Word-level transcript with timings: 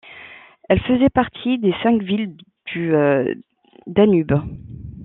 Elle 0.67 0.79
faisait 0.81 1.11
partie 1.13 1.59
des 1.59 1.75
Cinq 1.83 2.01
villes 2.01 2.35
du 2.65 2.91
Danube. 3.85 4.31